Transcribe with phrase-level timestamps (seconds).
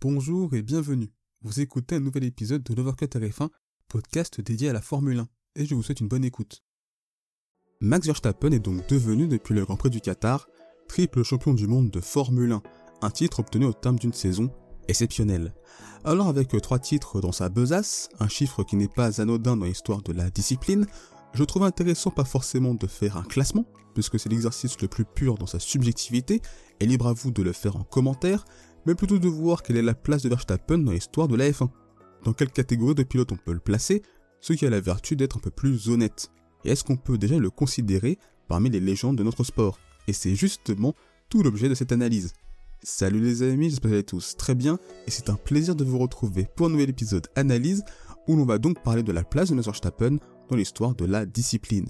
[0.00, 1.10] Bonjour et bienvenue.
[1.42, 3.48] Vous écoutez un nouvel épisode de l'Overcut RF1,
[3.88, 6.62] podcast dédié à la Formule 1, et je vous souhaite une bonne écoute.
[7.80, 10.46] Max Verstappen est donc devenu depuis le Grand Prix du Qatar
[10.86, 12.62] triple champion du monde de Formule 1,
[13.02, 14.52] un titre obtenu au terme d'une saison
[14.86, 15.52] exceptionnelle.
[16.04, 20.02] Alors avec trois titres dans sa besace, un chiffre qui n'est pas anodin dans l'histoire
[20.02, 20.86] de la discipline,
[21.34, 25.34] je trouve intéressant pas forcément de faire un classement, puisque c'est l'exercice le plus pur
[25.34, 26.40] dans sa subjectivité,
[26.78, 28.44] et libre à vous de le faire en commentaire,
[28.88, 31.68] mais plutôt de voir quelle est la place de Verstappen dans l'histoire de la F1.
[32.24, 34.02] Dans quelle catégorie de pilote on peut le placer,
[34.40, 36.30] ce qui a la vertu d'être un peu plus honnête.
[36.64, 39.78] Et est-ce qu'on peut déjà le considérer parmi les légendes de notre sport?
[40.06, 40.94] Et c'est justement
[41.28, 42.32] tout l'objet de cette analyse.
[42.82, 45.84] Salut les amis, j'espère que vous allez tous très bien, et c'est un plaisir de
[45.84, 47.84] vous retrouver pour un nouvel épisode analyse,
[48.26, 50.16] où l'on va donc parler de la place de Max Verstappen
[50.48, 51.88] dans l'histoire de la discipline.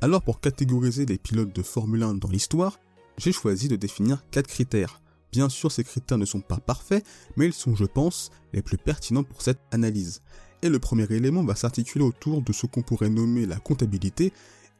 [0.00, 2.78] Alors pour catégoriser les pilotes de Formule 1 dans l'histoire,
[3.18, 5.02] j'ai choisi de définir quatre critères.
[5.32, 7.04] Bien sûr, ces critères ne sont pas parfaits,
[7.36, 10.22] mais ils sont, je pense, les plus pertinents pour cette analyse.
[10.62, 14.32] Et le premier élément va s'articuler autour de ce qu'on pourrait nommer la comptabilité,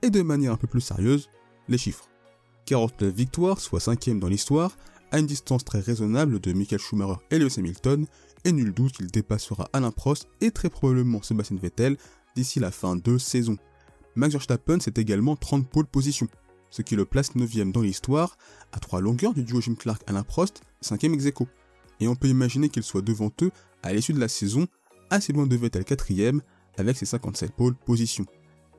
[0.02, 1.28] et de manière un peu plus sérieuse,
[1.68, 2.08] les chiffres.
[2.66, 4.76] 49 victoires, soit 5 dans l'histoire,
[5.10, 8.06] à une distance très raisonnable de Michael Schumacher et Lewis Hamilton,
[8.44, 11.96] et nul doute qu'il dépassera Alain Prost et très probablement Sébastien Vettel
[12.36, 13.56] d'ici la fin de saison.
[14.16, 16.28] Max Verstappen c'est également 30 pole positions,
[16.70, 18.36] ce qui le place 9ème dans l'histoire,
[18.72, 21.26] à 3 longueurs du duo Jim Clark Alain Prost, 5ème ex.
[22.00, 23.50] Et on peut imaginer qu'il soit devant eux
[23.82, 24.66] à l'issue de la saison,
[25.10, 26.40] assez loin de Vettel 4ème,
[26.78, 28.26] avec ses 57 pole positions.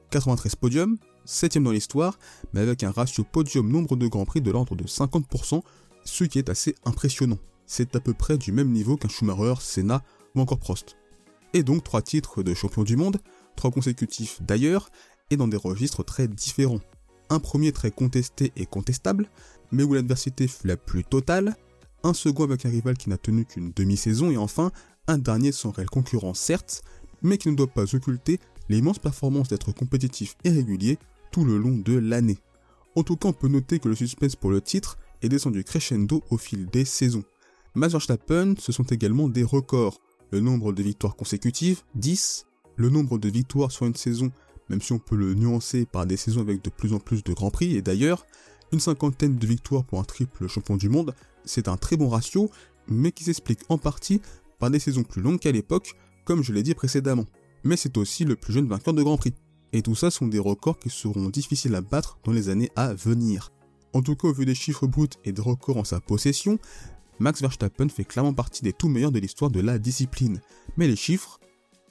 [0.09, 0.97] 93 podiums,
[1.27, 2.17] 7ème dans l'histoire,
[2.53, 5.61] mais avec un ratio podium nombre de grands prix de l'ordre de 50%,
[6.03, 7.37] ce qui est assez impressionnant.
[7.65, 10.03] C'est à peu près du même niveau qu'un Schumacher, Senna
[10.35, 10.97] ou encore Prost.
[11.53, 13.19] Et donc 3 titres de champion du monde,
[13.55, 14.89] 3 consécutifs d'ailleurs,
[15.29, 16.81] et dans des registres très différents.
[17.31, 19.29] Un premier très contesté et contestable,
[19.71, 21.55] mais où l'adversité fut la plus totale,
[22.03, 24.73] un second avec un rival qui n'a tenu qu'une demi-saison, et enfin
[25.07, 26.83] un dernier sans réelle concurrence certes,
[27.21, 28.37] mais qui ne doit pas occulter
[28.67, 30.99] l'immense performance d'être compétitif et régulier
[31.31, 32.37] tout le long de l'année.
[32.97, 36.23] En tout cas, on peut noter que le suspense pour le titre est descendu crescendo
[36.31, 37.23] au fil des saisons.
[37.75, 40.01] Max Verstappen, ce sont également des records.
[40.31, 42.45] Le nombre de victoires consécutives, 10.
[42.75, 44.31] Le nombre de victoires sur une saison,
[44.71, 47.33] même si on peut le nuancer par des saisons avec de plus en plus de
[47.33, 48.25] grands prix, et d'ailleurs,
[48.71, 52.49] une cinquantaine de victoires pour un triple champion du monde, c'est un très bon ratio,
[52.87, 54.21] mais qui s'explique en partie
[54.59, 57.25] par des saisons plus longues qu'à l'époque, comme je l'ai dit précédemment.
[57.65, 59.33] Mais c'est aussi le plus jeune vainqueur de Grand Prix.
[59.73, 62.93] Et tout ça sont des records qui seront difficiles à battre dans les années à
[62.93, 63.51] venir.
[63.93, 66.59] En tout cas, au vu des chiffres bruts et des records en sa possession,
[67.19, 70.39] Max Verstappen fait clairement partie des tout meilleurs de l'histoire de la discipline.
[70.77, 71.39] Mais les chiffres,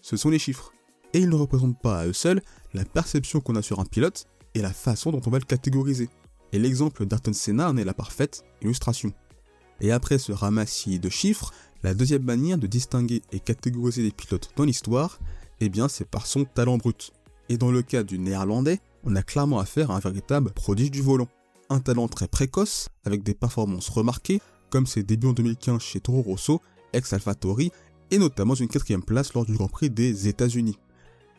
[0.01, 0.73] ce sont les chiffres.
[1.13, 4.27] Et ils ne représentent pas à eux seuls la perception qu'on a sur un pilote
[4.55, 6.09] et la façon dont on va le catégoriser.
[6.53, 9.13] Et l'exemple d'Ayrton Senna en est la parfaite illustration.
[9.81, 14.51] Et après ce ramassis de chiffres, la deuxième manière de distinguer et catégoriser les pilotes
[14.57, 15.19] dans l'histoire,
[15.61, 17.13] eh bien c'est par son talent brut.
[17.49, 21.01] Et dans le cas du néerlandais, on a clairement affaire à un véritable prodige du
[21.01, 21.29] volant.
[21.71, 24.41] Un talent très précoce, avec des performances remarquées,
[24.71, 26.61] comme ses débuts en 2015 chez Toro Rosso,
[26.93, 27.73] ex-AlphaTauri,
[28.11, 30.79] et notamment une quatrième place lors du Grand Prix des États-Unis.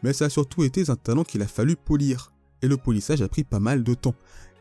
[0.03, 2.31] Mais ça a surtout été un talent qu'il a fallu polir,
[2.61, 4.15] et le polissage a pris pas mal de temps.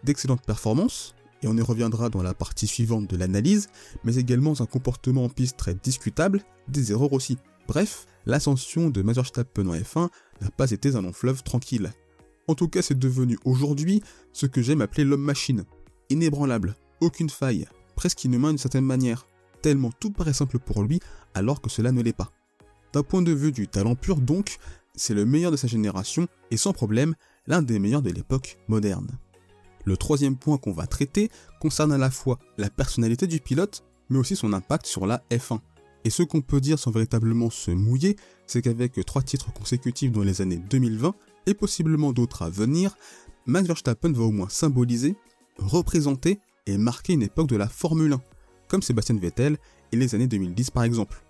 [0.05, 3.69] D'excellentes performances, et on y reviendra dans la partie suivante de l'analyse,
[4.05, 7.39] mais également un comportement en piste très discutable, des erreurs aussi.
[7.67, 10.09] Bref, l'ascension de Max Verstappen en F1
[10.41, 11.93] n'a pas été un long fleuve tranquille.
[12.49, 14.03] En tout cas, c'est devenu aujourd'hui
[14.33, 15.65] ce que j'aime appeler l'homme-machine.
[16.11, 19.27] Inébranlable, aucune faille, presque inhumain d'une certaine manière,
[19.63, 21.01] tellement tout paraît simple pour lui
[21.35, 22.33] alors que cela ne l'est pas.
[22.93, 24.57] D'un point de vue du talent pur donc,
[24.95, 27.15] c'est le meilleur de sa génération et sans problème
[27.47, 29.19] l'un des meilleurs de l'époque moderne.
[29.85, 31.31] Le troisième point qu'on va traiter
[31.61, 35.61] concerne à la fois la personnalité du pilote, mais aussi son impact sur la F1.
[36.05, 40.23] Et ce qu'on peut dire sans véritablement se mouiller, c'est qu'avec trois titres consécutifs dans
[40.23, 41.15] les années 2020,
[41.47, 42.97] et possiblement d'autres à venir,
[43.47, 45.17] Max Verstappen va au moins symboliser,
[45.59, 48.21] représenter et marquer une époque de la Formule 1,
[48.69, 49.57] comme Sébastien Vettel
[49.93, 51.23] et les années 2010 par exemple.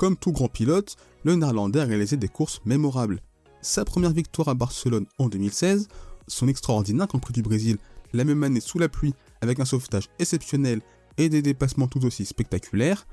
[0.00, 3.20] Comme tout grand pilote, le Néerlandais a réalisé des courses mémorables.
[3.60, 5.88] Sa première victoire à Barcelone en 2016,
[6.26, 7.76] son extraordinaire Grand Prix du Brésil
[8.14, 9.12] la même année sous la pluie
[9.42, 10.80] avec un sauvetage exceptionnel
[11.18, 13.06] et des dépassements tout aussi spectaculaires.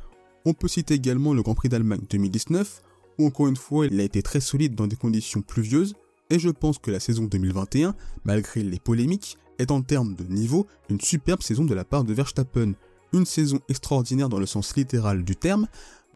[0.45, 2.81] On peut citer également le Grand Prix d'Allemagne 2019,
[3.19, 5.93] où encore une fois il a été très solide dans des conditions pluvieuses,
[6.29, 10.67] et je pense que la saison 2021, malgré les polémiques, est en termes de niveau
[10.89, 12.75] une superbe saison de la part de Verstappen,
[13.13, 15.67] une saison extraordinaire dans le sens littéral du terme,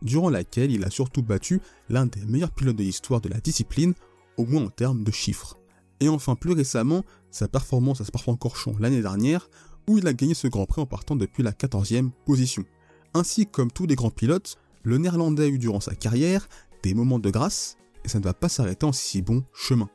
[0.02, 3.94] durant laquelle il a surtout battu l'un des meilleurs pilotes de l'histoire de la discipline,
[4.38, 5.58] au moins en termes de chiffres.
[6.00, 9.50] Et enfin plus récemment, sa performance à Spa-Francorchamps l'année dernière,
[9.88, 12.64] où il a gagné ce Grand Prix en partant depuis la 14e position.
[13.14, 16.50] Ainsi comme tous les grands pilotes, Le néerlandais a eu durant sa carrière
[16.82, 19.90] des moments de grâce, et ça ne va pas s'arrêter en si bon chemin.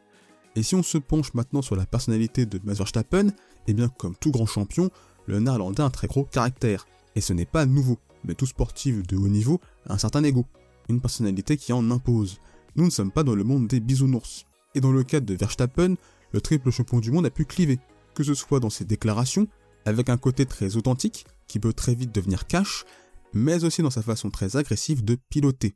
[0.55, 3.31] Et si on se penche maintenant sur la personnalité de Max Verstappen,
[3.67, 4.91] eh bien comme tout grand champion,
[5.26, 6.87] le néerlandais a un très gros caractère.
[7.17, 10.46] Et ce n'est pas nouveau, mais tout sportif de haut niveau a un certain ego,
[10.88, 12.40] une personnalité qui en impose.
[12.76, 14.44] Nous ne sommes pas dans le monde des bisounours.
[14.75, 15.94] Et dans le cas de Verstappen,
[16.32, 17.78] le triple champion du monde a pu cliver,
[18.14, 19.49] que ce soit dans ses déclarations,
[19.84, 22.84] avec un côté très authentique, qui peut très vite devenir cash,
[23.32, 25.75] mais aussi dans sa façon très agressive de piloter.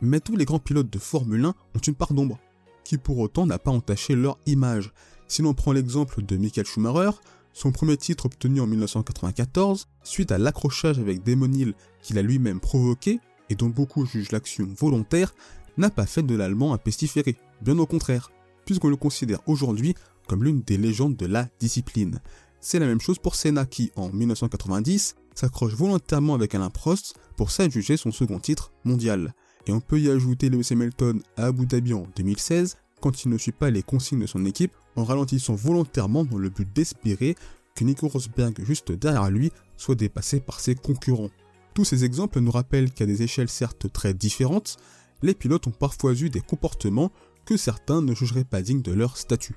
[0.00, 2.38] Mais tous les grands pilotes de Formule 1 ont une part d'ombre,
[2.84, 4.92] qui pour autant n'a pas entaché leur image.
[5.28, 7.16] Si l'on prend l'exemple de Michael Schumacher,
[7.52, 12.60] son premier titre obtenu en 1994, suite à l'accrochage avec Damon Hill qu'il a lui-même
[12.60, 15.34] provoqué, et dont beaucoup jugent l'action volontaire,
[15.76, 18.30] n'a pas fait de l'allemand un pestiféré, bien au contraire,
[18.64, 19.94] puisqu'on le considère aujourd'hui
[20.28, 22.20] comme l'une des légendes de la discipline.
[22.60, 27.50] C'est la même chose pour Senna qui, en 1990, s'accroche volontairement avec Alain Prost pour
[27.50, 29.34] s'adjuger son second titre mondial.
[29.66, 33.38] Et on peut y ajouter Lewis Hamilton à Abu Dhabi en 2016, quand il ne
[33.38, 37.36] suit pas les consignes de son équipe, en ralentissant volontairement dans le but d'espérer
[37.74, 41.30] que Nico Rosberg juste derrière lui soit dépassé par ses concurrents.
[41.74, 44.76] Tous ces exemples nous rappellent qu'à des échelles certes très différentes,
[45.22, 47.12] les pilotes ont parfois eu des comportements
[47.44, 49.56] que certains ne jugeraient pas dignes de leur statut.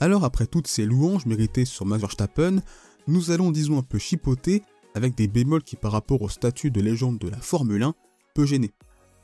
[0.00, 2.60] Alors après toutes ces louanges méritées sur Max Verstappen,
[3.06, 4.62] nous allons disons un peu chipoter
[4.94, 7.94] avec des bémols qui par rapport au statut de légende de la Formule 1
[8.34, 8.72] peut gêner.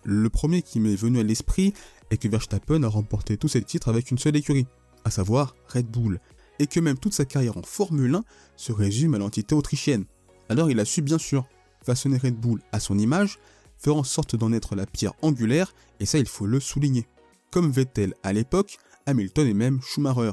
[0.04, 1.74] Le premier qui m'est venu à l'esprit
[2.10, 4.66] est que Verstappen a remporté tous ses titres avec une seule écurie,
[5.04, 6.20] à savoir Red Bull,
[6.58, 8.24] et que même toute sa carrière en Formule 1
[8.56, 10.04] se résume à l'entité autrichienne.
[10.48, 11.46] Alors il a su bien sûr
[11.84, 13.38] façonner Red Bull à son image,
[13.76, 17.06] faire en sorte d'en être la pierre angulaire, et ça il faut le souligner.
[17.50, 20.32] Comme Vettel à l'époque, Hamilton et même Schumacher.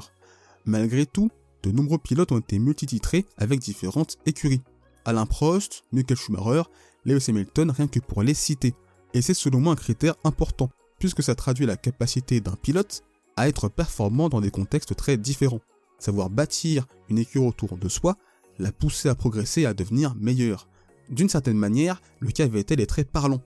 [0.64, 1.30] Malgré tout,
[1.62, 4.62] de nombreux pilotes ont été multititrés avec différentes écuries.
[5.04, 6.62] Alain Prost, Michael Schumacher,
[7.04, 8.74] Lewis Hamilton, rien que pour les citer.
[9.14, 13.02] Et c'est selon moi un critère important, puisque ça traduit la capacité d'un pilote
[13.36, 15.60] à être performant dans des contextes très différents.
[15.98, 18.16] Savoir bâtir une écurie autour de soi,
[18.58, 20.68] la pousser à progresser et à devenir meilleur.
[21.08, 23.42] D'une certaine manière, le cas Vettel est très parlant,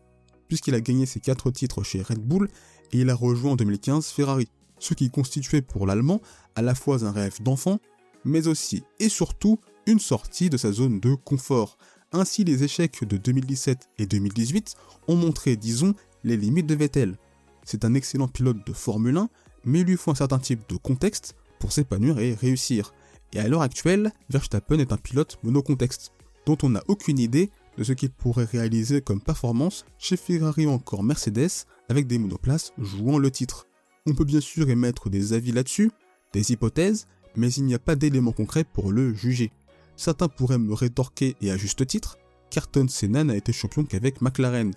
[0.49, 2.49] puisqu'il a gagné ses 4 titres chez Red Bull
[2.93, 4.49] et il a rejoint en 2015 Ferrari
[4.79, 6.21] ce qui constituait pour l'Allemand
[6.55, 7.79] à la fois un rêve d'enfant,
[8.25, 11.77] mais aussi et surtout une sortie de sa zone de confort.
[12.13, 14.75] Ainsi, les échecs de 2017 et 2018
[15.09, 15.95] ont montré, disons,
[16.25, 17.17] les limites de Vettel.
[17.71, 19.29] C'est un excellent pilote de Formule 1,
[19.65, 22.93] mais il lui faut un certain type de contexte pour s'épanouir et réussir.
[23.33, 26.11] Et à l'heure actuelle, Verstappen est un pilote monocontexte,
[26.47, 30.71] dont on n'a aucune idée de ce qu'il pourrait réaliser comme performance chez Ferrari ou
[30.71, 33.69] encore Mercedes avec des monoplaces jouant le titre.
[34.05, 35.93] On peut bien sûr émettre des avis là-dessus,
[36.33, 37.07] des hypothèses,
[37.37, 39.53] mais il n'y a pas d'éléments concrets pour le juger.
[39.95, 42.19] Certains pourraient me rétorquer, et à juste titre,
[42.51, 44.73] qu'Ayrton Senna n'a été champion qu'avec McLaren,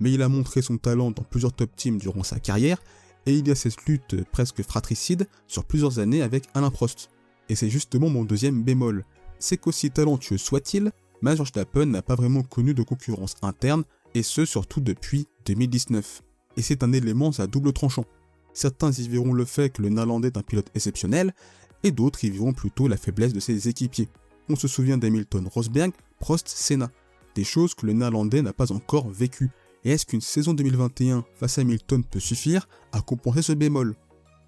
[0.00, 2.82] mais il a montré son talent dans plusieurs top teams durant sa carrière,
[3.26, 7.10] et il y a cette lutte presque fratricide sur plusieurs années avec Alain Prost.
[7.48, 9.04] Et c'est justement mon deuxième bémol.
[9.38, 13.84] C'est qu'aussi talentueux soit-il, Max Verstappen n'a pas vraiment connu de concurrence interne,
[14.14, 16.22] et ce surtout depuis 2019.
[16.56, 18.04] Et c'est un élément à double tranchant.
[18.52, 21.34] Certains y verront le fait que le néerlandais est un pilote exceptionnel,
[21.82, 24.08] et d'autres y verront plutôt la faiblesse de ses équipiers.
[24.48, 26.90] On se souvient d'Hamilton Rosberg, Prost, Senna,
[27.34, 29.50] des choses que le néerlandais n'a pas encore vécues.
[29.84, 33.94] Et est-ce qu'une saison 2021 face à Hamilton peut suffire à compenser ce bémol?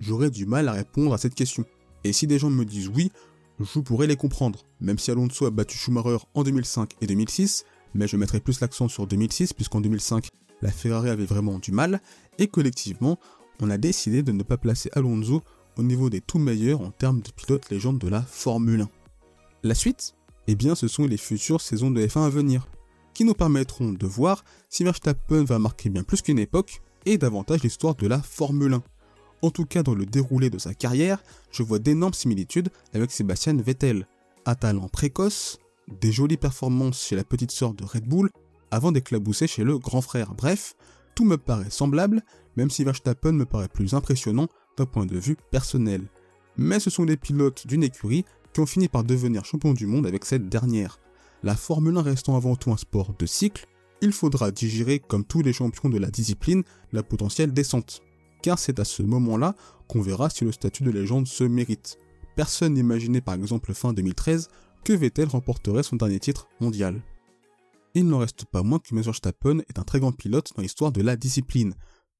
[0.00, 1.64] J'aurais du mal à répondre à cette question.
[2.04, 3.12] Et si des gens me disent oui,
[3.60, 7.64] je pourrais les comprendre, même si Alonso a battu Schumacher en 2005 et 2006,
[7.94, 10.28] mais je mettrai plus l'accent sur 2006 puisqu'en 2005,
[10.62, 12.00] la Ferrari avait vraiment du mal,
[12.38, 13.18] et collectivement,
[13.60, 15.42] on a décidé de ne pas placer Alonso
[15.76, 18.88] au niveau des tout meilleurs en termes de pilote légende de la Formule 1.
[19.62, 20.14] La suite?
[20.46, 22.66] Eh bien, ce sont les futures saisons de F1 à venir,
[23.14, 27.62] qui nous permettront de voir si Verstappen va marquer bien plus qu'une époque et davantage
[27.62, 28.82] l'histoire de la Formule 1.
[29.42, 33.56] En tout cas, dans le déroulé de sa carrière, je vois d'énormes similitudes avec Sébastien
[33.56, 34.06] Vettel.
[34.46, 35.58] Un talent précoce,
[36.00, 38.30] des jolies performances chez la petite sœur de Red Bull,
[38.70, 40.34] avant d'éclabousser chez le grand frère.
[40.34, 40.74] Bref,
[41.14, 42.22] tout me paraît semblable,
[42.56, 46.02] même si Verstappen me paraît plus impressionnant d'un point de vue personnel.
[46.56, 50.06] Mais ce sont les pilotes d'une écurie qui ont fini par devenir champions du monde
[50.06, 50.98] avec cette dernière.
[51.42, 53.66] La Formule 1 restant avant tout un sport de cycle,
[54.02, 58.00] il faudra digérer, comme tous les champions de la discipline, la potentielle descente.
[58.42, 59.54] Car c'est à ce moment-là
[59.88, 61.98] qu'on verra si le statut de légende se mérite.
[62.36, 64.48] Personne n'imaginait par exemple fin 2013
[64.84, 67.02] que Vettel remporterait son dernier titre mondial
[67.94, 70.92] il n'en reste pas moins que Max Verstappen est un très grand pilote dans l'histoire
[70.92, 71.74] de la discipline,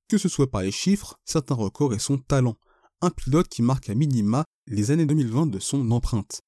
[0.09, 2.57] que ce soit par les chiffres, certains records et son talent.
[3.03, 6.43] Un pilote qui marque à minima les années 2020 de son empreinte.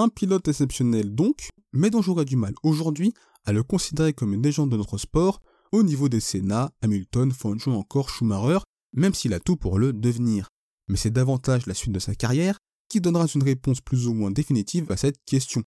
[0.00, 3.12] Un pilote exceptionnel donc, mais dont j'aurais du mal aujourd'hui
[3.44, 5.40] à le considérer comme une légende de notre sport,
[5.72, 8.60] au niveau des Senna, Hamilton, Fangio encore Schumacher,
[8.92, 10.50] même s'il a tout pour le devenir.
[10.86, 14.30] Mais c'est davantage la suite de sa carrière qui donnera une réponse plus ou moins
[14.30, 15.64] définitive à cette question.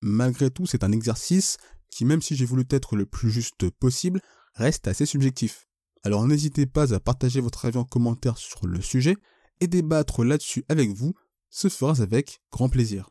[0.00, 1.58] Malgré tout, c'est un exercice
[1.90, 4.22] qui, même si j'ai voulu être le plus juste possible,
[4.54, 5.66] reste assez subjectif.
[6.02, 9.16] Alors n'hésitez pas à partager votre avis en commentaire sur le sujet
[9.60, 11.12] et débattre là-dessus avec vous,
[11.50, 13.10] ce fera avec grand plaisir.